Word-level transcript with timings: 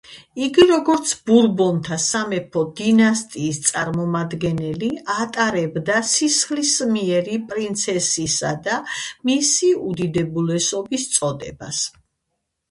იგი, 0.43 0.63
როგორც 0.69 1.09
ბურბონთა 1.29 1.97
სამეფო 2.05 2.63
დინასტიის 2.79 3.59
წარმომადგენელი, 3.67 4.89
ატარებდა 5.25 5.99
სისხლისმიერი 6.13 7.39
პრინცესისა 7.53 8.55
და 8.71 8.79
მისი 9.33 9.73
უდიდებულესობის 9.93 11.07
წოდებას. 11.19 11.85